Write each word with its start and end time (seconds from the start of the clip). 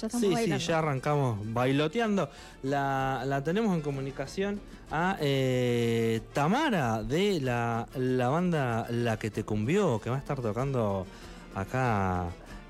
Ya 0.00 0.06
estamos 0.06 0.28
Sí, 0.28 0.32
bailando. 0.34 0.60
sí, 0.60 0.66
ya 0.68 0.78
arrancamos 0.78 1.52
bailoteando. 1.52 2.30
La, 2.62 3.22
la 3.26 3.42
tenemos 3.42 3.74
en 3.74 3.82
comunicación 3.82 4.60
a 4.92 5.16
eh, 5.20 6.20
Tamara 6.32 7.02
de 7.02 7.40
la, 7.40 7.86
la 7.96 8.28
banda 8.28 8.86
La 8.90 9.18
que 9.18 9.30
te 9.30 9.42
cumbió, 9.44 10.00
que 10.00 10.10
va 10.10 10.16
a 10.16 10.18
estar 10.20 10.40
tocando 10.40 11.06
acá 11.54 12.26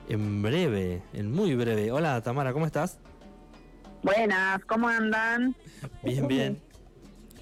en 0.09 0.43
breve, 0.43 1.03
en 1.12 1.30
muy 1.30 1.54
breve. 1.54 1.93
Hola 1.93 2.22
Tamara, 2.22 2.53
¿cómo 2.54 2.64
estás? 2.64 2.99
Buenas, 4.03 4.65
¿cómo 4.65 4.89
andan? 4.89 5.55
Bien, 6.03 6.27
bien. 6.29 6.63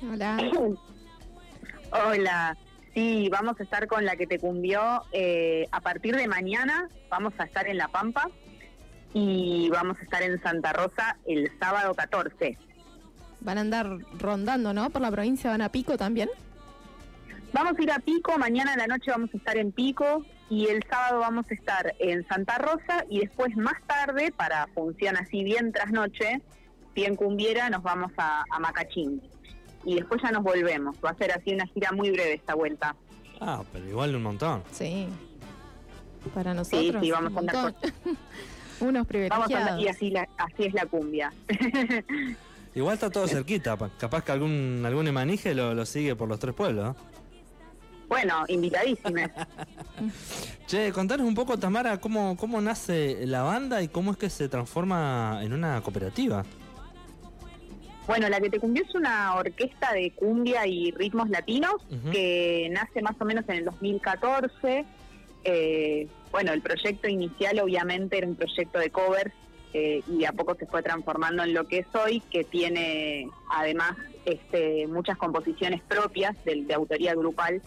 Hola. 0.13 0.39
Hola. 1.93 2.57
Sí, 2.93 3.29
vamos 3.31 3.61
a 3.61 3.63
estar 3.63 3.87
con 3.87 4.05
la 4.07 4.17
que 4.17 4.27
te 4.27 4.39
cumbió 4.39 5.03
eh, 5.13 5.69
a 5.71 5.81
partir 5.81 6.17
de 6.17 6.27
mañana. 6.27 6.89
Vamos 7.11 7.35
a 7.39 7.45
estar 7.45 7.69
en 7.69 7.77
La 7.77 7.89
Pampa 7.89 8.29
y 9.15 9.69
vamos 9.71 9.99
a 9.99 10.03
estar 10.03 10.23
en 10.23 10.41
Santa 10.43 10.73
Rosa 10.73 11.17
el 11.27 11.51
sábado 11.59 11.95
14. 11.95 12.59
Van 13.41 13.59
a 13.59 13.61
andar 13.61 13.99
rondando, 14.19 14.73
¿no? 14.73 14.91
Por 14.91 15.03
la 15.03 15.11
provincia, 15.11 15.51
van 15.51 15.63
a 15.63 15.71
Pico 15.71 15.97
también. 15.97 16.29
Vamos 17.53 17.79
a 17.79 17.83
ir 17.83 17.91
a 17.91 17.99
Pico, 18.01 18.37
mañana 18.39 18.73
en 18.73 18.81
la 18.81 18.87
noche 18.87 19.11
vamos 19.11 19.31
a 19.33 19.37
estar 19.37 19.57
en 19.57 19.73
Pico 19.73 20.25
y 20.51 20.67
el 20.67 20.83
sábado 20.91 21.21
vamos 21.21 21.47
a 21.51 21.55
estar 21.55 21.95
en 21.99 22.27
Santa 22.29 22.59
Rosa 22.59 23.05
y 23.09 23.21
después 23.21 23.57
más 23.57 23.75
tarde, 23.87 24.33
para 24.33 24.67
función 24.75 25.17
así 25.17 25.43
bien 25.43 25.73
tras 25.73 25.91
noche, 25.91 26.43
bien 26.95 27.17
cumbiera, 27.17 27.71
nos 27.71 27.83
vamos 27.83 28.13
a, 28.17 28.45
a 28.51 28.59
Macachín. 28.59 29.23
Y 29.85 29.95
después 29.95 30.21
ya 30.23 30.33
nos 30.33 30.43
volvemos. 30.43 30.97
Va 31.05 31.11
a 31.11 31.17
ser 31.17 31.31
así 31.33 31.55
una 31.55 31.67
gira 31.67 31.93
muy 31.93 32.11
breve 32.11 32.35
esta 32.35 32.55
vuelta. 32.55 32.97
Ah, 33.41 33.63
pero 33.73 33.87
igual 33.87 34.17
un 34.17 34.23
montón. 34.23 34.63
Sí. 34.73 35.07
Para 36.35 36.55
nosotros. 36.55 37.03
sí, 37.03 37.11
vamos 37.11 37.31
un 37.31 37.37
a 37.37 37.41
andar. 37.41 37.75
Unos 38.81 39.07
Vamos 39.31 39.51
a 39.53 39.59
andar, 39.59 39.77
privilegiados. 39.79 39.83
y 39.83 39.89
así, 39.89 40.11
la- 40.11 40.29
así 40.39 40.65
es 40.65 40.75
la 40.75 40.87
cumbia. 40.87 41.33
Igual 42.75 42.95
está 42.95 43.09
todo 43.11 43.27
cerquita, 43.27 43.77
pa- 43.77 43.91
capaz 43.99 44.23
que 44.25 44.33
algún 44.33 44.83
algún 44.85 45.09
emanije 45.09 45.55
lo, 45.55 45.73
lo 45.75 45.87
sigue 45.87 46.15
por 46.15 46.29
los 46.29 46.39
tres 46.39 46.55
pueblos. 46.55 46.85
¿no? 46.85 46.97
bueno, 48.09 48.45
invitadísimas. 48.49 49.31
Che, 50.67 50.93
contanos 50.93 51.27
un 51.27 51.35
poco, 51.35 51.59
Tamara, 51.59 51.99
cómo, 52.01 52.37
cómo 52.37 52.61
nace 52.61 53.25
la 53.27 53.43
banda 53.43 53.83
y 53.83 53.89
cómo 53.89 54.11
es 54.13 54.17
que 54.17 54.29
se 54.31 54.49
transforma 54.49 55.41
en 55.43 55.53
una 55.53 55.81
cooperativa. 55.81 56.45
Bueno, 58.07 58.29
la 58.29 58.41
que 58.41 58.51
te 58.51 58.61
cumbió 58.61 58.85
es 58.85 58.95
una 58.95 59.35
orquesta 59.35 59.93
de 59.93 60.13
cumbia 60.13 60.67
y 60.67 60.93
ritmos 60.93 61.29
latinos 61.29 61.75
que 62.13 62.69
nace 62.71 63.03
más 63.03 63.17
o 63.21 63.25
menos 63.25 63.45
en 63.49 63.57
el 63.57 63.65
2014. 63.65 64.85
Eh, 65.45 66.07
bueno, 66.37 66.53
el 66.53 66.61
proyecto 66.61 67.09
inicial 67.09 67.59
obviamente 67.61 68.19
era 68.19 68.27
un 68.27 68.37
proyecto 68.37 68.79
de 68.79 68.91
covers 68.91 69.33
eh, 69.73 70.03
y 70.07 70.27
a 70.27 70.33
poco 70.33 70.55
se 70.55 70.67
fue 70.67 70.83
transformando 70.83 71.43
en 71.43 71.55
lo 71.55 71.67
que 71.67 71.79
es 71.79 71.87
hoy, 71.95 72.21
que 72.31 72.45
tiene 72.45 73.31
además 73.51 73.93
este, 74.27 74.87
muchas 74.87 75.17
composiciones 75.17 75.81
propias 75.81 76.37
de, 76.45 76.65
de 76.65 76.75
autoría 76.75 77.15
grupal 77.15 77.63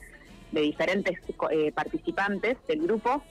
de 0.51 0.61
diferentes 0.61 1.17
eh, 1.49 1.71
participantes 1.71 2.57
del 2.67 2.83
grupo. 2.83 3.23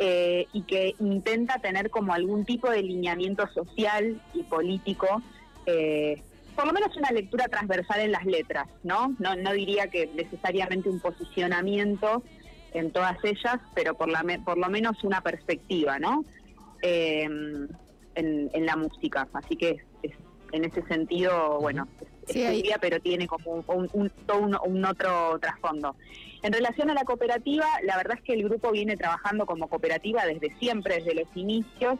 eh, 0.00 0.48
y 0.52 0.62
que 0.62 0.96
intenta 0.98 1.60
tener 1.60 1.88
como 1.88 2.12
algún 2.12 2.44
tipo 2.44 2.68
de 2.68 2.82
lineamiento 2.82 3.46
social 3.52 4.20
y 4.34 4.42
político 4.42 5.22
por 6.56 6.66
lo 6.66 6.72
menos 6.72 6.96
una 6.96 7.12
lectura 7.12 7.46
transversal 7.46 8.00
en 8.00 8.10
las 8.10 8.26
letras. 8.26 8.66
No, 8.82 9.14
no 9.20 9.52
diría 9.52 9.86
que 9.86 10.10
necesariamente 10.12 10.88
un 10.88 10.98
posicionamiento 10.98 12.24
en 12.74 12.90
todas 12.90 13.16
ellas, 13.24 13.58
pero 13.74 13.94
por, 13.94 14.08
la, 14.08 14.22
me- 14.22 14.38
por 14.40 14.58
lo 14.58 14.68
menos 14.68 15.02
una 15.04 15.20
perspectiva, 15.20 15.98
¿no? 15.98 16.24
Eh, 16.82 17.22
en, 17.24 18.50
en 18.52 18.66
la 18.66 18.76
música. 18.76 19.28
Así 19.32 19.56
que 19.56 19.82
es- 20.02 20.12
en 20.52 20.64
ese 20.66 20.82
sentido, 20.82 21.58
bueno, 21.60 21.88
es, 22.00 22.08
es 22.28 22.34
Sí, 22.34 22.44
cumbia, 22.44 22.78
pero 22.80 23.00
tiene 23.00 23.26
como 23.26 23.64
un- 23.66 24.10
todo 24.26 24.38
un, 24.38 24.56
un 24.66 24.84
otro 24.84 25.38
trasfondo. 25.40 25.96
En 26.42 26.52
relación 26.52 26.90
a 26.90 26.94
la 26.94 27.04
cooperativa, 27.04 27.64
la 27.84 27.96
verdad 27.96 28.18
es 28.18 28.22
que 28.24 28.34
el 28.34 28.44
grupo 28.44 28.70
viene 28.72 28.96
trabajando 28.96 29.46
como 29.46 29.68
cooperativa 29.68 30.26
desde 30.26 30.54
siempre, 30.58 30.96
desde 30.96 31.14
los 31.14 31.28
inicios, 31.36 31.98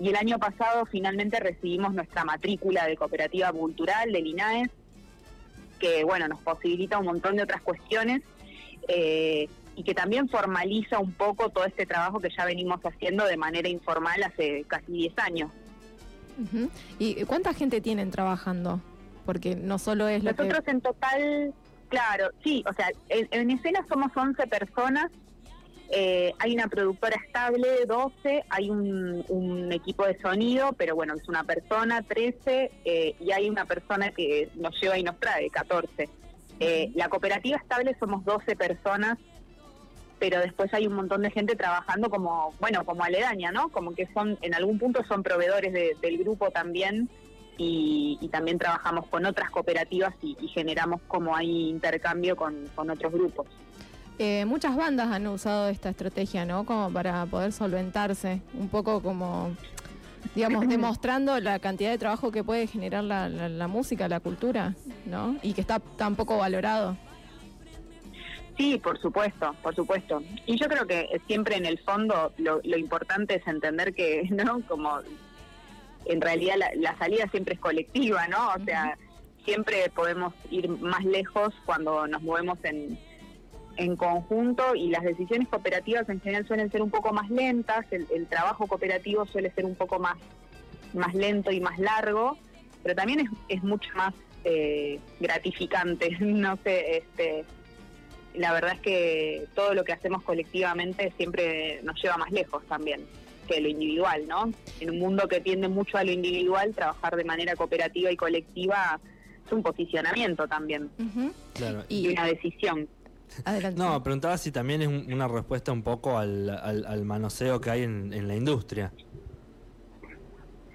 y 0.00 0.08
el 0.08 0.16
año 0.16 0.38
pasado 0.38 0.86
finalmente 0.86 1.40
recibimos 1.40 1.92
nuestra 1.92 2.24
matrícula 2.24 2.86
de 2.86 2.96
cooperativa 2.96 3.52
cultural 3.52 4.12
del 4.12 4.26
INAES, 4.28 4.70
que 5.78 6.04
bueno, 6.04 6.28
nos 6.28 6.40
posibilita 6.40 6.98
un 6.98 7.06
montón 7.06 7.36
de 7.36 7.42
otras 7.42 7.60
cuestiones 7.62 8.22
eh, 8.92 9.48
y 9.76 9.82
que 9.82 9.94
también 9.94 10.28
formaliza 10.28 10.98
un 10.98 11.12
poco 11.12 11.48
todo 11.48 11.64
este 11.64 11.86
trabajo 11.86 12.20
que 12.20 12.28
ya 12.36 12.44
venimos 12.44 12.80
haciendo 12.82 13.24
de 13.24 13.36
manera 13.36 13.68
informal 13.68 14.22
hace 14.22 14.64
casi 14.66 14.92
10 14.92 15.18
años. 15.18 15.50
¿Y 16.98 17.24
cuánta 17.24 17.52
gente 17.54 17.80
tienen 17.80 18.10
trabajando? 18.10 18.80
Porque 19.26 19.54
no 19.56 19.78
solo 19.78 20.08
es 20.08 20.24
lo 20.24 20.32
Nosotros 20.32 20.62
en 20.66 20.80
total, 20.80 21.54
claro, 21.88 22.30
sí, 22.42 22.64
o 22.68 22.72
sea, 22.72 22.88
en, 23.08 23.28
en 23.30 23.50
escena 23.50 23.84
somos 23.88 24.10
11 24.16 24.46
personas, 24.46 25.10
eh, 25.92 26.32
hay 26.38 26.54
una 26.54 26.68
productora 26.68 27.16
estable, 27.26 27.84
12, 27.86 28.44
hay 28.48 28.70
un, 28.70 29.24
un 29.28 29.72
equipo 29.72 30.06
de 30.06 30.18
sonido, 30.20 30.72
pero 30.74 30.94
bueno, 30.94 31.14
es 31.14 31.28
una 31.28 31.42
persona, 31.42 32.02
13, 32.02 32.70
eh, 32.84 33.16
y 33.18 33.32
hay 33.32 33.50
una 33.50 33.64
persona 33.64 34.12
que 34.12 34.50
nos 34.54 34.80
lleva 34.80 34.98
y 34.98 35.02
nos 35.02 35.18
trae, 35.18 35.50
14. 35.50 36.08
Eh, 36.60 36.92
la 36.94 37.08
cooperativa 37.08 37.56
estable 37.56 37.96
somos 37.98 38.24
12 38.24 38.54
personas, 38.54 39.18
pero 40.18 40.38
después 40.40 40.72
hay 40.74 40.86
un 40.86 40.92
montón 40.92 41.22
de 41.22 41.30
gente 41.30 41.56
trabajando 41.56 42.10
como, 42.10 42.52
bueno, 42.60 42.84
como 42.84 43.02
aledaña, 43.02 43.50
¿no? 43.50 43.70
Como 43.70 43.94
que 43.94 44.06
son, 44.12 44.38
en 44.42 44.54
algún 44.54 44.78
punto 44.78 45.02
son 45.08 45.22
proveedores 45.22 45.72
de- 45.72 45.96
del 46.02 46.18
grupo 46.18 46.50
también, 46.50 47.08
y, 47.56 48.18
y 48.22 48.28
también 48.28 48.58
trabajamos 48.58 49.06
con 49.08 49.24
otras 49.26 49.50
cooperativas 49.50 50.14
y, 50.22 50.36
y 50.40 50.48
generamos 50.48 51.00
como 51.08 51.36
hay 51.36 51.68
intercambio 51.68 52.34
con, 52.36 52.54
con 52.74 52.88
otros 52.90 53.12
grupos. 53.12 53.46
eh, 54.18 54.44
muchas 54.46 54.76
bandas 54.76 55.08
han 55.10 55.26
usado 55.26 55.68
esta 55.68 55.88
estrategia, 55.90 56.44
¿no? 56.44 56.64
Como 56.64 56.90
para 56.92 57.24
poder 57.26 57.52
solventarse, 57.52 58.40
un 58.54 58.68
poco 58.68 59.02
como, 59.02 59.54
digamos, 60.34 60.68
demostrando 60.68 61.38
la 61.40 61.58
cantidad 61.58 61.90
de 61.90 61.98
trabajo 61.98 62.30
que 62.32 62.44
puede 62.44 62.66
generar 62.66 63.04
la, 63.04 63.28
la- 63.28 63.48
la 63.48 63.68
música, 63.68 64.08
la 64.08 64.20
cultura, 64.20 64.74
¿no? 65.06 65.36
Y 65.42 65.52
que 65.54 65.60
está 65.60 65.78
tan 65.80 66.16
poco 66.16 66.36
valorado. 66.38 66.96
Sí, 68.56 68.78
por 68.78 69.00
supuesto, 69.00 69.54
por 69.62 69.74
supuesto. 69.74 70.22
Y 70.46 70.58
yo 70.58 70.68
creo 70.68 70.86
que 70.86 71.08
siempre 71.26 71.56
en 71.56 71.64
el 71.64 71.78
fondo 71.78 72.32
lo, 72.36 72.60
lo 72.62 72.76
importante 72.76 73.36
es 73.36 73.46
entender 73.46 73.94
que, 73.94 74.24
¿no? 74.30 74.60
Como 74.68 74.98
en 76.06 76.20
realidad 76.20 76.56
la, 76.58 76.70
la 76.76 76.96
salida 76.98 77.26
siempre 77.30 77.54
es 77.54 77.60
colectiva, 77.60 78.26
¿no? 78.28 78.48
O 78.50 78.64
sea, 78.64 78.98
siempre 79.44 79.90
podemos 79.94 80.34
ir 80.50 80.68
más 80.68 81.04
lejos 81.04 81.54
cuando 81.64 82.06
nos 82.06 82.20
movemos 82.22 82.58
en, 82.64 82.98
en 83.80 83.96
conjunto 83.96 84.74
y 84.74 84.88
las 84.88 85.02
decisiones 85.02 85.48
cooperativas 85.48 86.06
en 86.10 86.20
general 86.20 86.46
suelen 86.46 86.70
ser 86.70 86.82
un 86.82 86.90
poco 86.90 87.14
más 87.14 87.30
lentas, 87.30 87.86
el, 87.90 88.06
el 88.14 88.26
trabajo 88.26 88.66
cooperativo 88.66 89.24
suele 89.24 89.50
ser 89.52 89.64
un 89.64 89.74
poco 89.74 89.98
más, 89.98 90.18
más 90.92 91.14
lento 91.14 91.50
y 91.50 91.60
más 91.60 91.78
largo, 91.78 92.36
pero 92.82 92.94
también 92.94 93.20
es, 93.20 93.30
es 93.48 93.62
mucho 93.62 93.88
más 93.94 94.12
eh, 94.44 95.00
gratificante, 95.18 96.10
no 96.20 96.58
sé, 96.62 96.98
este 96.98 97.44
la 98.34 98.52
verdad 98.52 98.74
es 98.74 98.80
que 98.80 99.46
todo 99.56 99.74
lo 99.74 99.82
que 99.82 99.92
hacemos 99.92 100.22
colectivamente 100.22 101.12
siempre 101.16 101.80
nos 101.82 102.00
lleva 102.00 102.16
más 102.16 102.30
lejos 102.30 102.62
también 102.66 103.00
que 103.48 103.60
lo 103.60 103.68
individual, 103.68 104.28
¿no? 104.28 104.52
En 104.78 104.90
un 104.90 104.98
mundo 105.00 105.26
que 105.26 105.40
tiende 105.40 105.68
mucho 105.68 105.98
a 105.98 106.04
lo 106.04 106.12
individual, 106.12 106.72
trabajar 106.72 107.16
de 107.16 107.24
manera 107.24 107.56
cooperativa 107.56 108.12
y 108.12 108.16
colectiva 108.16 109.00
es 109.44 109.52
un 109.52 109.64
posicionamiento 109.64 110.46
también 110.46 110.90
Ujú. 110.98 111.32
Claro. 111.54 111.82
y 111.88 112.06
Y 112.06 112.08
una 112.12 112.26
decisión. 112.26 112.88
Adelante. 113.44 113.78
No, 113.80 114.02
preguntaba 114.02 114.36
si 114.38 114.50
también 114.52 114.82
es 114.82 114.88
un- 114.88 115.12
una 115.12 115.28
respuesta 115.28 115.72
un 115.72 115.82
poco 115.82 116.18
al, 116.18 116.48
al- 116.50 116.84
al 116.86 117.04
manoseo 117.04 117.60
que 117.60 117.70
hay 117.70 117.82
en, 117.82 118.12
en 118.12 118.28
la 118.28 118.34
industria. 118.36 118.92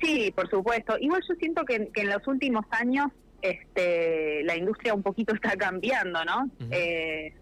Sí, 0.01 0.31
por 0.35 0.49
supuesto. 0.49 0.97
Igual 0.99 1.21
yo 1.27 1.35
siento 1.35 1.63
que, 1.65 1.87
que 1.93 2.01
en 2.01 2.09
los 2.09 2.25
últimos 2.27 2.65
años 2.71 3.07
este, 3.41 4.43
la 4.43 4.55
industria 4.55 4.93
un 4.93 5.03
poquito 5.03 5.33
está 5.33 5.55
cambiando, 5.55 6.23
¿no? 6.25 6.49
Eh, 6.71 7.33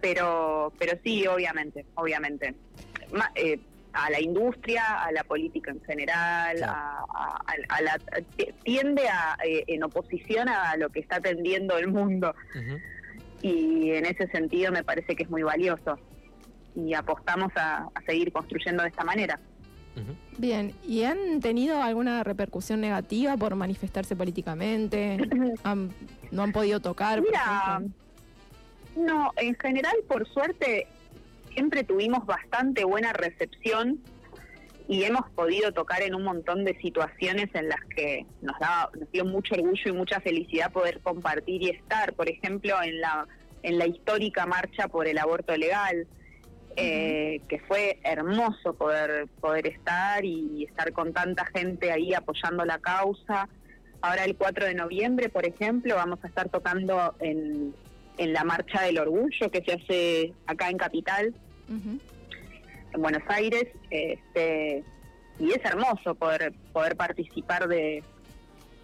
pero, 0.00 0.72
pero 0.78 0.98
sí, 1.04 1.26
obviamente, 1.26 1.84
obviamente. 1.94 2.54
Ma- 3.12 3.30
eh, 3.34 3.58
a 3.94 4.08
la 4.10 4.20
industria, 4.22 5.02
a 5.04 5.12
la 5.12 5.22
política 5.22 5.70
en 5.70 5.82
general, 5.84 6.56
Claro. 6.56 6.72
a, 6.72 7.04
a- 7.14 7.44
a- 7.46 7.76
a 7.76 7.82
la, 7.82 7.98
tiende 8.64 9.06
a, 9.08 9.36
eh, 9.44 9.64
en 9.66 9.84
oposición 9.84 10.48
a 10.48 10.76
lo 10.78 10.88
que 10.88 11.00
está 11.00 11.20
tendiendo 11.20 11.76
el 11.76 11.88
mundo. 11.88 12.34
Ujú. 12.58 12.78
Y 13.42 13.90
en 13.90 14.06
ese 14.06 14.28
sentido 14.28 14.70
me 14.72 14.84
parece 14.84 15.14
que 15.16 15.24
es 15.24 15.30
muy 15.30 15.42
valioso. 15.42 15.98
Y 16.74 16.94
apostamos 16.94 17.52
a, 17.56 17.88
a 17.94 18.02
seguir 18.06 18.32
construyendo 18.32 18.82
de 18.82 18.88
esta 18.88 19.04
manera. 19.04 19.38
Bien, 20.38 20.72
¿y 20.86 21.02
han 21.04 21.40
tenido 21.40 21.82
alguna 21.82 22.24
repercusión 22.24 22.80
negativa 22.80 23.36
por 23.36 23.54
manifestarse 23.56 24.16
políticamente? 24.16 25.18
¿Han- 25.64 25.90
¿No 26.30 26.42
han 26.42 26.52
podido 26.52 26.80
tocar? 26.80 27.20
Mira, 27.20 27.82
no, 28.96 29.32
en 29.36 29.54
general, 29.56 29.94
por 30.08 30.26
suerte, 30.28 30.86
siempre 31.52 31.84
tuvimos 31.84 32.24
bastante 32.24 32.84
buena 32.84 33.12
recepción 33.12 34.00
y 34.92 35.04
hemos 35.04 35.26
podido 35.30 35.72
tocar 35.72 36.02
en 36.02 36.14
un 36.14 36.22
montón 36.22 36.66
de 36.66 36.78
situaciones 36.82 37.48
en 37.54 37.70
las 37.70 37.80
que 37.96 38.26
nos, 38.42 38.58
da, 38.58 38.90
nos 38.92 39.10
dio 39.10 39.24
mucho 39.24 39.54
orgullo 39.54 39.82
y 39.86 39.92
mucha 39.92 40.20
felicidad 40.20 40.70
poder 40.70 41.00
compartir 41.00 41.62
y 41.62 41.70
estar, 41.70 42.12
por 42.12 42.28
ejemplo, 42.28 42.74
en 42.82 43.00
la, 43.00 43.26
en 43.62 43.78
la 43.78 43.86
histórica 43.86 44.44
marcha 44.44 44.88
por 44.88 45.08
el 45.08 45.16
aborto 45.16 45.56
legal, 45.56 46.06
eh, 46.76 47.40
que 47.48 47.58
fue 47.60 48.00
hermoso 48.04 48.74
poder, 48.74 49.28
poder 49.40 49.66
estar 49.66 50.26
y 50.26 50.64
estar 50.64 50.92
con 50.92 51.14
tanta 51.14 51.46
gente 51.46 51.90
ahí 51.90 52.12
apoyando 52.12 52.62
la 52.66 52.78
causa. 52.78 53.48
Ahora 54.02 54.26
el 54.26 54.36
4 54.36 54.66
de 54.66 54.74
noviembre, 54.74 55.30
por 55.30 55.46
ejemplo, 55.46 55.94
vamos 55.94 56.18
a 56.22 56.26
estar 56.26 56.50
tocando 56.50 57.14
en, 57.18 57.74
en 58.18 58.32
la 58.34 58.44
Marcha 58.44 58.82
del 58.82 58.98
Orgullo 58.98 59.50
que 59.50 59.62
se 59.64 59.72
hace 59.72 60.34
acá 60.46 60.68
en 60.68 60.76
Capital, 60.76 61.34
en 62.92 63.02
Buenos 63.02 63.22
Aires, 63.28 63.66
este, 63.90 64.84
y 65.38 65.50
es 65.50 65.64
hermoso 65.64 66.14
poder, 66.14 66.52
poder 66.72 66.96
participar 66.96 67.68
de, 67.68 68.02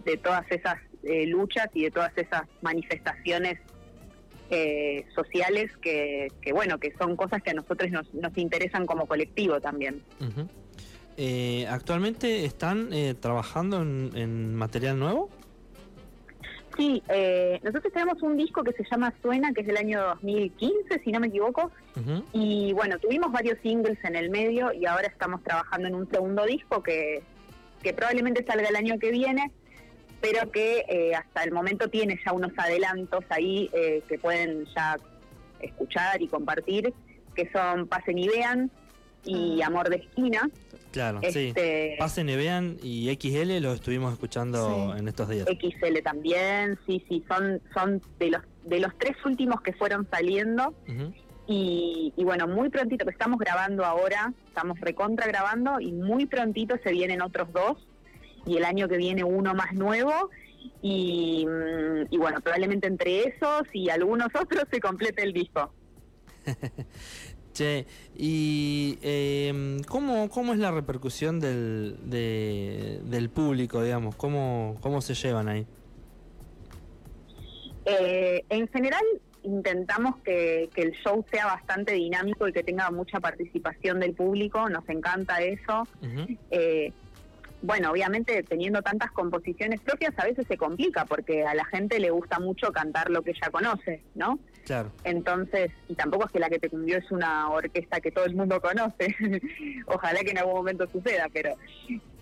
de 0.05 0.17
todas 0.17 0.51
esas 0.51 0.77
eh, 1.03 1.27
luchas 1.27 1.69
y 1.75 1.85
de 1.85 1.91
todas 1.91 2.13
esas 2.17 2.43
manifestaciones 2.63 3.59
eh, 4.51 5.05
sociales 5.15 5.71
que, 5.83 6.29
que, 6.41 6.53
bueno, 6.53 6.79
que 6.79 6.95
son 6.99 7.17
cosas 7.17 7.43
que 7.43 7.51
a 7.51 7.55
nosotros 7.55 7.91
nos, 7.91 8.13
nos 8.15 8.37
interesan 8.39 8.87
como 8.87 9.07
colectivo 9.07 9.61
también. 9.61 10.03
eh, 11.19 11.67
¿Actualmente 11.69 12.45
están 12.45 12.93
eh, 12.93 13.15
trabajando 13.15 13.83
en, 13.83 14.11
en, 14.15 14.55
material 14.55 14.99
nuevo? 14.99 15.29
Sí, 16.79 17.03
eh, 17.09 17.59
nosotros 17.65 17.93
tenemos 17.93 18.23
un 18.23 18.37
disco 18.37 18.63
que 18.63 18.73
se 18.73 18.85
llama 18.89 19.13
Suena, 19.21 19.53
que 19.53 19.63
es 19.63 19.67
del 19.67 19.77
año 19.77 20.01
2015, 20.01 21.01
si 21.03 21.11
no 21.11 21.19
me 21.19 21.27
equivoco, 21.27 21.73
uh 21.97 22.01
-huh. 22.01 22.25
y 22.33 22.73
bueno, 22.73 23.01
tuvimos 23.01 23.33
varios 23.33 23.59
singles 23.65 23.99
en 24.05 24.15
el 24.15 24.31
medio 24.31 24.73
y 24.73 24.87
ahora 24.87 25.09
estamos 25.09 25.43
trabajando 25.43 25.89
en 25.89 25.97
un 25.97 26.09
segundo 26.09 26.47
disco 26.47 26.81
que, 26.85 27.25
que 27.83 27.93
probablemente 27.93 28.45
salga 28.47 28.69
el 28.69 28.77
año 28.77 28.97
que 29.01 29.11
viene, 29.11 29.51
pero 30.21 30.53
que 30.53 30.85
eh, 30.89 31.17
hasta 31.17 31.43
el 31.43 31.51
momento 31.51 31.89
tiene 31.89 32.17
ya 32.25 32.33
unos 32.33 32.53
adelantos 32.57 33.25
ahí 33.31 33.69
eh, 33.73 34.05
que 34.09 34.17
pueden 34.17 34.65
ya 34.67 34.97
escuchar 35.59 36.23
y 36.23 36.29
compartir, 36.29 36.95
que 37.35 37.51
son 37.51 37.89
Pasen 37.89 38.19
y 38.19 38.29
Vean 38.29 38.71
y 39.25 39.63
Amor 39.63 39.89
de 39.91 39.97
Esquina. 39.97 40.49
Claro, 40.91 41.21
este, 41.23 41.53
sí. 41.55 41.97
Pasen 41.99 42.29
y 42.29 42.37
Vean 42.37 42.77
y 42.83 43.15
XL 43.15 43.59
lo 43.61 43.73
estuvimos 43.73 44.13
escuchando 44.13 44.93
sí. 44.93 44.99
en 45.01 45.09
estos 45.09 45.29
días. 45.29 45.47
XL 45.47 45.99
también, 46.03 46.79
sí, 46.87 47.05
sí, 47.09 47.25
son, 47.29 47.61
son 47.75 48.01
de 48.19 48.31
los 48.31 48.43
de 48.65 48.81
los 48.81 48.97
tres 48.99 49.17
últimos 49.25 49.61
que 49.63 49.73
fueron 49.73 50.07
saliendo. 50.11 50.75
Uh 50.87 50.93
-huh. 50.93 51.15
y, 51.47 52.13
y, 52.17 52.25
bueno, 52.25 52.47
muy 52.47 52.69
prontito, 52.69 53.05
que 53.07 53.13
estamos 53.13 53.39
grabando 53.39 53.85
ahora, 53.85 54.33
estamos 54.47 54.79
recontra 54.81 55.27
grabando 55.27 55.81
y 55.81 55.93
muy 55.93 56.27
prontito 56.27 56.77
se 56.83 56.91
vienen 56.93 57.23
otros 57.23 57.51
dos 57.53 57.87
y 58.47 58.57
el 58.59 58.65
año 58.65 58.89
que 58.89 58.97
viene 58.97 59.25
uno 59.25 59.55
más 59.55 59.73
nuevo 59.73 60.31
y, 60.83 61.47
y, 62.11 62.17
bueno, 62.19 62.41
probablemente 62.41 62.87
entre 62.87 63.29
esos 63.29 63.63
y 63.73 63.89
algunos 63.91 64.29
otros 64.35 64.65
se 64.71 64.81
complete 64.81 65.23
el 65.23 65.33
disco. 65.33 65.73
che, 67.59 67.87
¿y 68.17 68.99
eh, 69.03 69.81
¿cómo, 69.89 70.29
cómo 70.31 70.53
es 70.53 70.59
la 70.61 70.71
repercusión 70.71 71.41
del, 71.41 71.97
de, 72.05 73.01
del 73.05 73.31
público, 73.31 73.83
digamos? 73.83 74.15
¿Cómo, 74.15 74.77
¿Cómo 74.81 75.01
se 75.01 75.15
llevan 75.15 75.49
ahí? 75.49 75.67
Eh, 77.85 78.45
en 78.49 78.69
general 78.69 79.03
intentamos 79.43 80.17
que, 80.19 80.69
que, 80.75 80.83
el 80.83 80.93
show 80.93 81.25
sea 81.33 81.47
bastante 81.47 81.95
dinámico 81.95 82.47
y 82.47 82.53
que 82.53 82.63
tenga 82.63 82.91
mucha 82.91 83.19
participación 83.19 83.99
del 83.99 84.15
público, 84.15 84.69
nos 84.69 84.89
encanta 84.89 85.41
eso. 85.41 85.83
Uh 86.03 86.07
-huh. 86.07 86.39
eh, 86.51 86.93
bueno, 87.63 87.91
obviamente 87.91 88.43
teniendo 88.43 88.83
tantas 88.83 89.11
composiciones 89.11 89.81
propias 89.81 90.13
a 90.19 90.25
veces 90.25 90.47
se 90.47 90.57
complica 90.57 91.05
porque 91.05 91.45
a 91.45 91.55
la 91.55 91.65
gente 91.65 91.99
le 91.99 92.11
gusta 92.11 92.39
mucho 92.39 92.73
cantar 92.73 93.11
lo 93.11 93.23
que 93.23 93.33
ella 93.33 93.51
conoce, 93.51 94.03
¿no? 94.15 94.39
Claro. 94.65 94.93
Entonces, 95.05 95.73
y 95.89 95.95
tampoco 95.95 96.27
es 96.27 96.33
que 96.33 96.39
la 96.39 96.51
que 96.51 96.59
te 96.59 96.69
cumbió 96.69 96.99
es 96.99 97.11
una 97.11 97.51
orquesta 97.51 98.01
que 98.01 98.13
todo 98.13 98.27
el 98.27 98.37
mundo 98.37 98.61
conoce. 98.61 99.17
Ojalá 99.87 100.21
que 100.21 100.31
en 100.31 100.39
algún 100.39 100.55
momento 100.55 100.87
suceda, 100.93 101.27
pero 101.33 101.57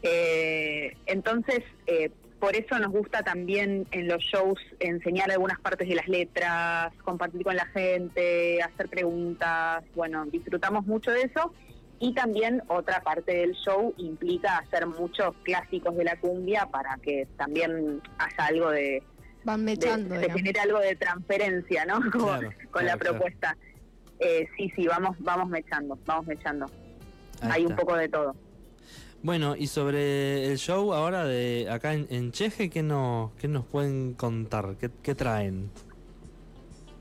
eh, 0.03 0.97
entonces 1.07 1.61
eh, 1.87 2.11
por 2.39 2.55
eso 2.55 2.79
nos 2.79 2.93
gusta 2.93 3.23
también 3.23 3.87
en 3.91 4.09
los 4.09 4.23
shows 4.23 4.61
enseñar 4.79 5.31
algunas 5.31 5.59
partes 5.61 5.89
de 5.89 5.97
las 5.97 6.09
letras, 6.09 6.93
compartir 7.03 7.43
con 7.43 7.57
la 7.57 7.67
gente, 7.67 8.63
hacer 8.63 8.89
preguntas. 8.89 9.85
Bueno, 9.95 10.25
disfrutamos 10.27 10.87
mucho 10.87 11.11
de 11.11 11.23
eso 11.23 11.53
y 11.99 12.13
también 12.13 12.63
otra 12.69 13.03
parte 13.03 13.33
del 13.33 13.53
show 13.55 13.95
implica 13.97 14.59
hacer 14.59 14.87
muchos 14.87 15.35
clásicos 15.43 15.97
de 15.97 16.05
la 16.05 16.19
cumbia 16.19 16.67
para 16.67 16.97
que 16.99 17.27
también 17.37 18.03
haya 18.19 18.47
algo 18.47 18.71
de... 18.71 19.03
Van 19.45 19.65
mechando. 19.65 20.15
De, 20.15 20.27
se 20.27 20.33
genere 20.33 20.61
algo 20.61 20.79
de 20.81 20.97
transferencia, 20.97 21.85
¿no? 21.87 22.01
Como, 22.13 22.27
claro, 22.27 22.51
con 22.71 22.83
claro, 22.83 22.87
la 22.87 22.97
propuesta. 22.97 23.55
Claro. 23.55 23.77
Eh, 24.19 24.49
sí, 24.57 24.73
sí, 24.75 24.87
vamos, 24.87 25.17
vamos 25.21 25.49
mechando, 25.49 25.99
vamos 26.05 26.27
mechando. 26.27 26.67
Ahí 27.41 27.51
Hay 27.53 27.63
está. 27.63 27.75
un 27.75 27.81
poco 27.81 27.97
de 27.97 28.09
todo. 28.09 28.37
Bueno, 29.23 29.57
y 29.57 29.67
sobre 29.67 30.51
el 30.51 30.59
show 30.59 30.93
ahora 30.93 31.25
de 31.25 31.69
acá 31.71 31.95
en, 31.95 32.07
en 32.11 32.33
Cheje, 32.33 32.71
¿qué, 32.71 32.83
no, 32.83 33.33
¿qué 33.39 33.49
nos 33.49 33.65
pueden 33.65 34.15
contar? 34.15 34.77
¿Qué, 34.79 34.91
¿Qué 35.03 35.15
traen? 35.15 35.71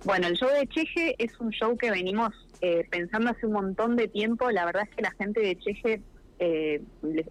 Bueno, 0.05 0.27
el 0.27 0.35
show 0.35 0.49
de 0.49 0.67
Cheje 0.67 1.15
es 1.17 1.39
un 1.39 1.49
show 1.49 1.75
que 1.75 1.89
venimos 1.89 2.29
eh, 2.61 2.85
pensando 2.91 3.31
hace 3.31 3.47
un 3.47 3.53
montón 3.53 3.95
de 3.95 4.07
tiempo. 4.07 4.51
La 4.51 4.63
verdad 4.63 4.83
es 4.87 4.95
que 4.95 5.01
la 5.01 5.11
gente 5.11 5.41
de 5.41 5.57
Cheje, 5.57 5.99
eh, 6.37 6.79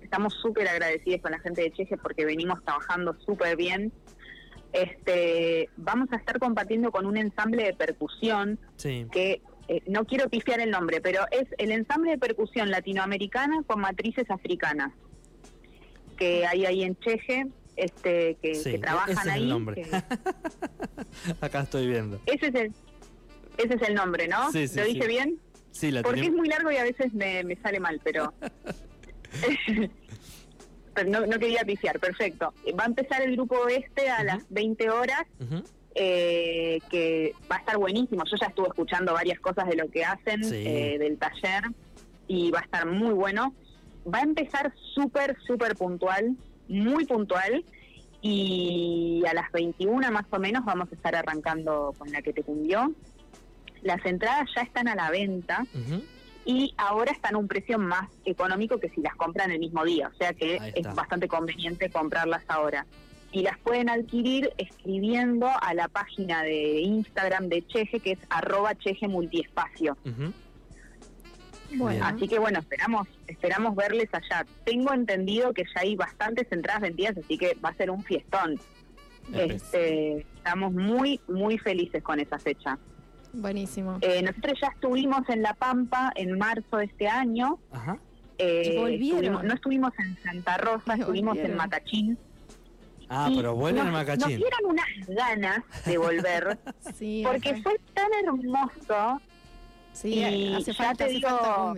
estamos 0.03 0.35
súper 0.35 0.67
agradecidos 0.67 1.21
con 1.21 1.31
la 1.31 1.39
gente 1.39 1.63
de 1.63 1.71
Cheje 1.71 1.97
porque 1.97 2.25
venimos 2.25 2.63
trabajando 2.65 3.17
súper 3.25 3.57
bien. 3.57 3.93
Este, 4.73 5.69
vamos 5.77 6.09
a 6.13 6.17
estar 6.17 6.41
compartiendo 6.41 6.91
con 6.91 7.07
un 7.07 7.17
ensamble 7.17 7.63
de 7.63 7.75
percusión 7.75 8.59
sí. 8.77 9.07
que 9.13 9.41
eh, 9.69 9.83
no 9.87 10.05
quiero 10.05 10.29
pifiar 10.29 10.59
el 10.59 10.73
nombre, 10.73 11.01
pero 11.01 11.21
es 11.31 11.47
el 11.59 11.71
ensamble 11.71 12.11
de 12.11 12.19
percusión 12.19 12.73
latinoamericana 12.73 13.63
con 13.69 13.81
matrices 13.81 14.29
africanas 14.31 14.93
que 16.17 16.45
hay 16.45 16.67
ahí 16.67 16.83
en 16.83 16.97
Cheje 16.97 17.47
este 17.77 18.37
que, 18.41 18.55
sí, 18.55 18.73
que 18.73 18.79
trabajan 18.79 19.11
ese 19.11 19.21
es 19.21 19.27
ahí. 19.29 19.43
El 19.43 19.49
nombre. 19.49 19.83
Que... 19.83 20.03
Acá 21.41 21.61
estoy 21.61 21.87
viendo. 21.89 22.21
Ese 22.27 22.47
es 22.47 22.55
el, 22.55 22.73
ese 23.59 23.75
es 23.75 23.83
el 23.89 23.95
nombre, 23.95 24.29
¿no? 24.29 24.51
Sí, 24.53 24.69
sí, 24.69 24.79
¿Lo 24.79 24.85
dije 24.85 25.07
bien? 25.07 25.39
Sí, 25.71 25.91
la 25.91 26.03
Porque 26.03 26.21
tenemos. 26.21 26.37
es 26.37 26.39
muy 26.41 26.49
largo 26.49 26.71
y 26.71 26.77
a 26.77 26.85
veces 26.85 27.13
me, 27.15 27.43
me 27.45 27.57
sale 27.57 27.81
mal, 27.81 28.01
pero... 28.05 28.33
pero 30.95 31.11
no, 31.11 31.27
no, 31.27 31.39
quería 31.39 31.65
pifiar, 31.65 31.99
perfecto. 31.99 32.55
Va 32.79 32.85
a 32.85 32.87
empezar 32.87 33.23
el 33.23 33.33
grupo 33.33 33.69
este 33.69 34.09
a 34.09 34.17
uh 34.17 34.19
-huh. 34.21 34.25
las 34.25 34.45
20 34.51 34.91
horas, 34.91 35.25
uh 35.41 35.45
-huh. 35.45 35.65
eh, 35.95 36.79
que 36.91 37.35
va 37.51 37.57
a 37.57 37.59
estar 37.59 37.77
buenísimo. 37.77 38.23
Yo 38.25 38.37
ya 38.41 38.47
estuve 38.47 38.69
escuchando 38.69 39.13
varias 39.13 39.41
cosas 39.41 39.69
de 39.69 39.77
lo 39.77 39.91
que 39.91 40.05
hacen, 40.05 40.41
eh, 40.53 40.97
del 40.99 41.19
taller, 41.19 41.65
y 42.29 42.51
va 42.51 42.61
a 42.61 42.63
estar 42.63 42.87
muy 42.87 43.13
bueno. 43.13 43.55
Va 44.07 44.19
a 44.19 44.23
empezar 44.23 44.73
súper, 44.95 45.37
súper 45.47 45.75
puntual, 45.77 46.37
muy 46.69 47.05
puntual, 47.05 47.65
y 48.27 49.23
a 49.29 49.35
las 49.35 49.53
21 49.53 50.11
más 50.11 50.25
o 50.31 50.39
menos 50.39 50.65
vamos 50.65 50.89
a 50.91 50.95
estar 50.95 51.15
arrancando 51.15 51.95
con 51.99 52.11
la 52.11 52.23
que 52.23 52.33
te 52.33 52.43
cumbió. 52.43 52.91
Las 53.83 54.05
entradas 54.07 54.49
ya 54.57 54.63
están 54.63 54.89
a 54.89 54.95
la 54.95 55.11
venta 55.11 55.67
uh 55.75 55.79
-huh. 55.79 56.03
y 56.47 56.75
ahora 56.79 57.13
están 57.13 57.35
a 57.35 57.39
un 57.39 57.49
precio 57.49 57.79
más 57.79 58.09
económico 58.25 58.79
que 58.79 58.89
si 58.89 59.03
las 59.03 59.15
compran 59.15 59.51
el 59.51 59.59
mismo 59.59 59.85
día, 59.85 60.09
o 60.09 60.17
sea 60.17 60.33
que 60.33 60.59
es 60.75 60.95
bastante 60.95 61.29
conveniente 61.29 61.91
comprarlas 61.91 62.43
ahora. 62.49 62.87
Y 63.31 63.43
las 63.43 63.59
pueden 63.59 63.91
adquirir 63.91 64.51
escribiendo 64.57 65.47
a 65.61 65.75
la 65.75 65.89
página 65.89 66.43
de 66.45 66.81
Instagram 66.81 67.49
de 67.51 67.67
Cheje, 67.67 68.01
que 68.01 68.13
es 68.13 68.19
arroba 68.31 68.75
Cheje 68.75 69.07
Multiespacio. 69.07 69.99
Uh 70.07 70.09
-huh. 70.09 70.33
Bueno. 71.73 72.05
Así 72.05 72.29
que 72.29 72.39
bueno, 72.39 72.61
esperamos 72.61 73.09
esperamos 73.27 73.75
verles 73.75 74.09
allá. 74.13 74.47
Tengo 74.65 74.93
entendido 74.93 75.53
que 75.53 75.65
ya 75.65 75.83
hay 75.83 75.97
bastantes 75.97 76.47
entradas 76.51 76.83
vendidas, 76.83 77.17
así 77.17 77.39
que 77.39 77.57
va 77.65 77.71
a 77.71 77.75
ser 77.75 77.91
un 77.91 78.03
fiestón. 78.03 78.59
Este, 79.33 80.19
estamos 80.37 80.73
muy, 80.73 81.21
muy 81.29 81.59
felices 81.59 82.03
con 82.03 82.21
esa 82.21 82.39
fecha. 82.39 82.79
Buenísimo. 83.33 83.99
Eh, 84.01 84.23
nosotros 84.23 84.59
ya 84.61 84.69
estuvimos 84.69 85.29
en 85.29 85.43
La 85.43 85.55
Pampa 85.55 86.13
en 86.15 86.39
marzo 86.39 86.77
de 86.77 86.85
este 86.85 87.09
año. 87.09 87.59
Ajá. 87.73 87.99
Eh, 88.39 88.77
estuvimos, 88.77 89.45
no 89.45 89.55
estuvimos 89.55 89.93
en 89.99 90.17
Santa 90.23 90.57
Rosa, 90.59 90.95
estuvimos 90.95 91.37
en 91.39 91.57
Macachín. 91.57 92.19
Ah, 93.09 93.31
pero 93.35 93.55
vuelven 93.55 93.89
a 93.89 93.93
Macachín. 93.93 94.21
Nos 94.21 94.39
dieron 94.39 94.61
unas 94.67 94.87
ganas 95.09 95.63
de 95.85 95.99
volver, 95.99 96.59
sí, 96.95 97.23
porque 97.25 97.63
fue 97.63 97.77
tan 97.93 98.09
hermoso 98.25 99.21
Sí, 99.95 100.15
y 100.19 100.55
hace 100.55 100.75
falta, 100.75 101.05
ya 101.05 101.07
te 101.07 101.13
digo, 101.15 101.75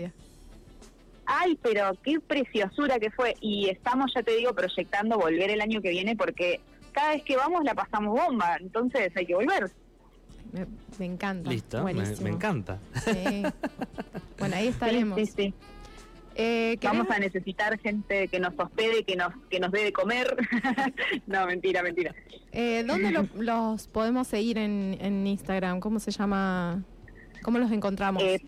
ay, 1.26 1.58
pero 1.62 1.92
qué 2.02 2.18
preciosura 2.20 2.98
que 2.98 3.10
fue. 3.10 3.34
Y 3.40 3.68
estamos, 3.68 4.12
ya 4.14 4.22
te 4.22 4.34
digo, 4.36 4.52
proyectando 4.54 5.16
volver 5.18 5.50
el 5.50 5.60
año 5.60 5.80
que 5.80 5.90
viene 5.90 6.16
porque 6.16 6.60
cada 6.92 7.10
vez 7.10 7.22
que 7.22 7.36
vamos 7.36 7.62
la 7.64 7.74
pasamos 7.74 8.18
bomba, 8.18 8.56
entonces 8.60 9.12
hay 9.14 9.26
que 9.26 9.34
volver. 9.34 9.70
Me, 10.52 10.66
me 10.98 11.04
encanta. 11.06 11.50
Listo, 11.50 11.84
me, 11.84 11.92
me, 11.92 12.30
encanta. 12.30 12.78
Sí. 13.04 13.42
bueno, 14.38 14.56
ahí 14.56 14.66
estaremos. 14.68 15.18
Sí, 15.18 15.26
sí, 15.26 15.32
sí. 15.36 15.54
Eh, 16.38 16.76
Vamos 16.82 17.08
a 17.10 17.18
necesitar 17.18 17.78
gente 17.80 18.28
que 18.28 18.38
nos 18.38 18.52
hospede, 18.58 19.04
que 19.04 19.16
nos 19.16 19.32
que 19.48 19.58
nos 19.58 19.72
dé 19.72 19.84
de 19.84 19.92
comer. 19.92 20.36
no, 21.26 21.46
mentira, 21.46 21.82
mentira. 21.82 22.14
eh, 22.52 22.84
¿Dónde 22.86 23.10
lo- 23.10 23.26
los 23.36 23.88
podemos 23.88 24.26
seguir 24.28 24.58
en, 24.58 24.98
en 25.00 25.26
Instagram? 25.26 25.80
¿Cómo 25.80 25.98
se 25.98 26.10
llama? 26.10 26.82
¿Cómo 27.46 27.58
los 27.60 27.70
encontramos? 27.70 28.20
Eh, 28.24 28.40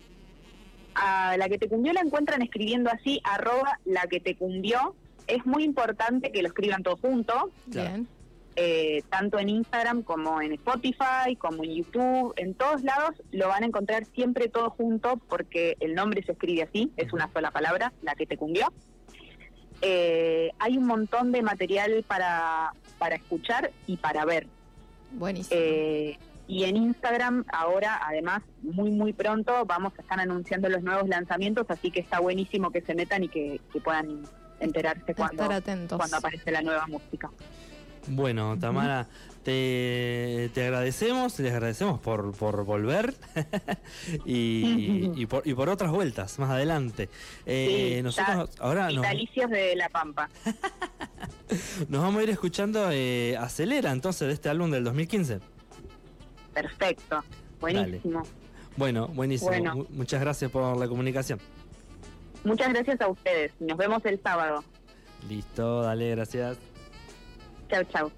a 0.93 1.37
la 1.37 1.47
que 1.47 1.57
te 1.57 1.69
cumbió 1.69 1.93
la 1.93 2.01
encuentran 2.01 2.41
escribiendo 2.41 2.89
así, 2.91 3.21
arroba 3.23 3.79
la 3.85 4.01
que 4.07 4.19
te 4.19 4.35
cumbió. 4.35 4.93
Es 5.25 5.45
muy 5.45 5.63
importante 5.63 6.33
que 6.33 6.41
lo 6.41 6.49
escriban 6.49 6.83
todo 6.83 6.97
junto, 6.97 7.49
Claro. 7.71 7.89
Bien. 7.91 8.07
eh, 8.57 9.03
tanto 9.09 9.39
en 9.39 9.47
Instagram 9.47 10.01
como 10.03 10.41
en 10.41 10.51
Spotify, 10.51 11.37
como 11.37 11.63
en 11.63 11.75
YouTube, 11.75 12.33
en 12.35 12.53
todos 12.55 12.83
lados 12.83 13.11
lo 13.31 13.47
van 13.47 13.63
a 13.63 13.67
encontrar 13.67 14.03
siempre 14.13 14.49
todo 14.49 14.69
junto 14.71 15.15
porque 15.29 15.77
el 15.79 15.95
nombre 15.95 16.21
se 16.23 16.33
escribe 16.33 16.63
así, 16.63 16.91
es 16.97 17.13
una 17.13 17.31
sola 17.31 17.51
palabra, 17.51 17.93
la 18.01 18.15
que 18.15 18.25
te 18.25 18.35
cumbió. 18.35 18.67
Eh, 19.81 20.51
hay 20.59 20.77
un 20.77 20.85
montón 20.87 21.31
de 21.31 21.41
material 21.41 22.03
para, 22.05 22.73
para 22.97 23.15
escuchar 23.15 23.71
y 23.87 23.95
para 23.95 24.25
ver. 24.25 24.45
Buenísimo. 25.13 25.57
Eh, 25.57 26.17
y 26.49 26.63
en 26.63 26.77
Instagram 26.77 27.45
ahora, 27.53 28.01
además, 28.03 28.41
muy, 28.63 28.89
muy 28.89 29.13
pronto 29.13 29.65
vamos 29.67 29.93
a 29.99 30.01
estar 30.01 30.19
anunciando 30.19 30.67
los 30.67 30.81
nuevos 30.81 31.07
lanzamientos, 31.07 31.67
así 31.69 31.91
que 31.91 31.99
está 31.99 32.19
buenísimo 32.19 32.71
que 32.71 32.81
se 32.81 32.95
metan 32.95 33.23
y 33.23 33.29
que, 33.29 33.61
que 33.71 33.79
puedan 33.79 34.23
enterarse 34.59 35.13
cuando, 35.13 35.43
Estar 35.43 35.57
atentos. 35.57 35.95
cuando 35.99 36.17
aparece 36.17 36.49
la 36.51 36.63
nueva 36.63 36.87
música. 36.87 37.29
Bueno, 38.07 38.57
Tamara, 38.59 39.05
te, 39.43 40.49
te 40.55 40.63
agradecemos, 40.63 41.39
les 41.39 41.53
agradecemos 41.53 41.99
por, 41.99 42.35
por 42.35 42.65
volver 42.65 43.13
y, 44.25 45.11
y 45.15 45.25
por, 45.27 45.47
y 45.47 45.53
por 45.53 45.69
otras 45.69 45.91
vueltas 45.91 46.39
más 46.39 46.49
adelante. 46.49 47.09
Eh, 47.45 47.97
Sí, 47.97 48.01
nosotros 48.01 48.49
ahora 48.59 48.89
nos, 48.89 49.05
de 49.05 49.75
La 49.75 49.89
Pampa. 49.89 50.29
nos 51.89 52.01
vamos 52.01 52.21
a 52.21 52.23
ir 52.23 52.31
escuchando 52.31 52.89
eh, 52.91 53.37
Acelera 53.37 53.91
entonces 53.91 54.27
de 54.27 54.33
este 54.33 54.49
álbum 54.49 54.71
del 54.71 54.83
2015. 54.83 55.58
Perfecto. 56.61 57.23
Buenísimo. 57.59 58.23
Bueno, 58.75 59.07
buenísimo. 59.07 59.51
Bueno. 59.51 59.87
Muchas 59.89 60.21
gracias 60.21 60.51
por 60.51 60.77
la 60.77 60.87
comunicación. 60.87 61.39
Muchas 62.43 62.69
gracias 62.69 63.01
a 63.01 63.07
ustedes. 63.07 63.51
Nos 63.59 63.77
vemos 63.77 64.05
el 64.05 64.21
sábado. 64.21 64.63
Listo, 65.27 65.81
dale, 65.81 66.11
gracias. 66.11 66.57
Chau, 67.69 67.83
chau. 67.85 68.11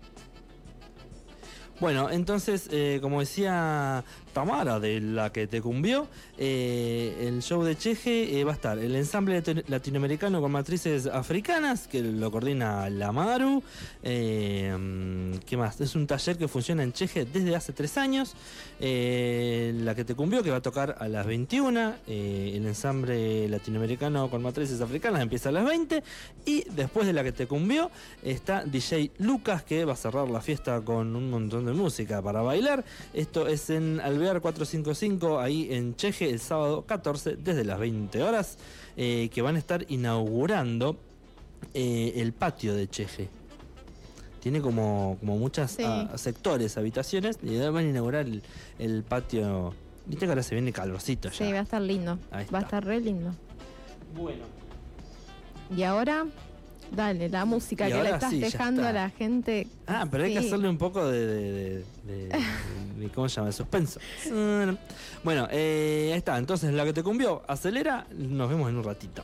Bueno, 1.82 2.12
entonces, 2.12 2.68
eh, 2.72 3.00
como 3.02 3.22
decía 3.22 4.04
Tamara, 4.34 4.80
de 4.80 5.02
la 5.02 5.32
que 5.34 5.48
te 5.48 5.62
cumbió, 5.64 6.08
eh, 6.38 7.26
el 7.28 7.42
show 7.42 7.64
de 7.64 7.76
Cheje 7.76 8.40
eh, 8.40 8.44
va 8.44 8.52
a 8.52 8.54
estar 8.54 8.78
el 8.78 8.96
ensamble 8.96 9.42
lati- 9.44 9.64
latinoamericano 9.68 10.42
con 10.42 10.52
matrices 10.52 11.08
africanas, 11.08 11.88
que 11.88 12.04
lo 12.04 12.30
coordina 12.30 12.88
la 12.92 13.12
Maru. 13.12 13.64
¿Qué 14.04 15.58
más? 15.58 15.82
Es 15.82 15.96
un 15.96 16.06
taller 16.06 16.38
que 16.38 16.48
funciona 16.48 16.84
en 16.84 16.94
Cheje 16.94 17.26
desde 17.26 17.56
hace 17.56 17.74
tres 17.74 17.98
años. 17.98 18.36
La 18.80 19.96
que 19.96 20.04
te 20.06 20.14
cumbió, 20.14 20.44
que 20.44 20.52
va 20.52 20.58
a 20.58 20.62
tocar 20.62 20.98
a 21.00 21.08
las 21.08 21.26
21. 21.26 21.96
eh, 22.08 22.54
el 22.56 22.66
ensamble 22.68 23.48
latinoamericano 23.50 24.30
con 24.30 24.44
matrices 24.44 24.82
africanas 24.82 25.22
empieza 25.24 25.50
a 25.50 25.52
las 25.52 25.66
20. 25.66 26.04
Y 26.46 26.64
después 26.76 27.08
de 27.08 27.14
la 27.14 27.24
que 27.24 27.32
te 27.32 27.48
cumbió, 27.48 27.90
está 28.24 28.64
DJ 28.64 29.10
Lucas, 29.18 29.64
que 29.64 29.84
va 29.84 29.94
a 29.94 29.96
cerrar 29.96 30.30
la 30.30 30.42
fiesta 30.42 30.80
con 30.82 31.16
un 31.16 31.30
montón 31.32 31.66
de 31.66 31.71
música 31.74 32.22
para 32.22 32.42
bailar. 32.42 32.84
Esto 33.14 33.48
es 33.48 33.70
en 33.70 34.00
Alvear 34.00 34.42
455, 34.42 35.40
ahí 35.40 35.68
en 35.72 35.96
Cheje, 35.96 36.30
el 36.30 36.40
sábado 36.40 36.84
14, 36.86 37.36
desde 37.38 37.64
las 37.64 37.80
20 37.80 38.22
horas, 38.24 38.58
eh, 38.98 39.30
que 39.34 39.42
van 39.42 39.56
a 39.56 39.60
estar 39.60 39.86
inaugurando 39.90 40.98
eh, 41.74 42.14
el 42.18 42.34
patio 42.34 42.74
de 42.76 42.88
Cheje. 42.90 43.28
Tiene 44.42 44.60
como, 44.62 45.18
como 45.20 45.38
muchos 45.38 45.70
Sí. 45.72 45.84
sectores, 46.16 46.76
habitaciones, 46.78 47.38
y 47.44 47.58
van 47.60 47.78
a 47.78 47.82
inaugurar 47.84 48.26
el, 48.26 48.42
el 48.80 49.04
patio. 49.04 49.74
Viste 50.08 50.26
que 50.26 50.32
ahora 50.32 50.42
se 50.42 50.56
viene 50.56 50.74
calorcito 50.74 51.30
ya. 51.30 51.36
Sí, 51.46 51.52
va 51.54 51.60
a 51.60 51.62
estar 51.62 51.82
lindo. 51.82 52.18
Ahí 52.32 52.48
Va 52.54 52.60
a 52.60 52.62
estar 52.64 52.84
re 52.84 53.00
lindo. 53.00 53.36
Bueno. 54.16 54.44
Y 55.76 55.84
ahora, 55.84 56.26
dale, 56.92 57.30
la 57.30 57.46
música 57.46 57.90
Y 57.90 57.94
que 57.94 58.04
le 58.04 58.10
estás 58.12 58.30
sí, 58.32 58.40
dejando 58.40 58.86
a 58.88 58.92
la 58.92 59.10
gente. 59.10 59.68
Ah, 59.88 60.06
pero 60.10 60.24
hay 60.24 60.34
que 60.34 60.40
hacerle 60.40 60.70
un 60.70 60.78
poco 60.78 61.06
de, 61.10 61.26
de- 61.26 61.52
de- 61.52 61.84
de- 62.06 62.28
de- 63.00 63.10
¿cómo 63.14 63.28
se 63.30 63.36
llama? 63.38 63.48
De 63.48 63.54
suspenso. 63.54 64.00
Bueno, 65.24 65.48
eh, 65.52 66.10
ahí 66.12 66.18
está. 66.18 66.38
Entonces, 66.38 66.74
la 66.74 66.84
que 66.86 66.94
te 66.94 67.04
cumbió, 67.04 67.42
acelera. 67.48 68.06
Nos 68.16 68.50
vemos 68.50 68.70
en 68.70 68.78
un 68.78 68.84
ratito. 68.84 69.24